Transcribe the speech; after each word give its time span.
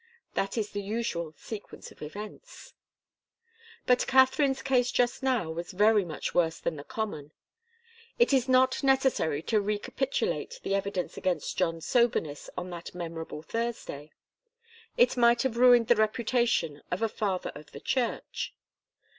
That 0.33 0.57
is 0.57 0.71
the 0.71 0.81
usual 0.81 1.35
sequence 1.37 1.91
of 1.91 2.01
events. 2.01 2.73
But 3.85 4.07
Katharine's 4.07 4.63
case 4.63 4.89
just 4.89 5.21
now 5.21 5.51
was 5.51 5.73
very 5.73 6.03
much 6.03 6.33
worse 6.33 6.59
than 6.59 6.75
the 6.75 6.83
common. 6.83 7.33
It 8.17 8.33
is 8.33 8.49
not 8.49 8.81
necessary 8.81 9.43
to 9.43 9.61
recapitulate 9.61 10.59
the 10.63 10.73
evidence 10.73 11.17
against 11.17 11.55
John's 11.55 11.85
soberness 11.85 12.49
on 12.57 12.71
that 12.71 12.95
memorable 12.95 13.43
Thursday. 13.43 14.11
It 14.97 15.17
might 15.17 15.43
have 15.43 15.55
ruined 15.57 15.87
the 15.87 15.95
reputation 15.95 16.81
of 16.89 17.03
a 17.03 17.07
Father 17.07 17.51
of 17.53 17.69
the 17.71 17.79
Church. 17.79 18.55